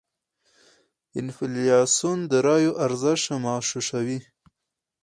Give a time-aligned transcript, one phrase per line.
[1.19, 4.17] انفلاسیون داراییو ارزش مغشوشوي.